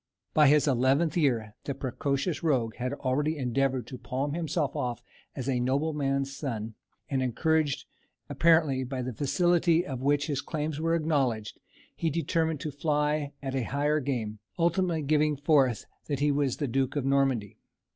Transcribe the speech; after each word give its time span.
By 0.33 0.47
his 0.47 0.67
eleventh 0.67 1.15
year 1.15 1.53
the 1.65 1.75
precocious 1.75 2.41
rogue 2.41 2.73
had 2.77 2.91
already 2.91 3.37
endeavoured 3.37 3.85
to 3.85 3.99
palm 3.99 4.33
himself 4.33 4.75
off 4.75 5.03
as 5.35 5.47
a 5.47 5.59
nobleman's 5.59 6.35
son, 6.35 6.73
and 7.07 7.21
encouraged, 7.21 7.85
apparently, 8.27 8.83
by 8.83 9.03
the 9.03 9.13
facility 9.13 9.83
with 9.87 9.99
which 9.99 10.25
his 10.25 10.41
claims 10.41 10.79
were 10.79 10.95
acknowledged, 10.95 11.59
he 11.95 12.09
determined 12.09 12.61
to 12.61 12.71
fly 12.71 13.33
at 13.43 13.53
a 13.53 13.61
higher 13.61 13.99
game, 13.99 14.39
ultimately 14.57 15.03
giving 15.03 15.37
forth 15.37 15.85
that 16.07 16.19
he 16.19 16.31
was 16.31 16.57
the 16.57 16.67
Duke 16.67 16.95
of 16.95 17.05
Normandy. 17.05 17.59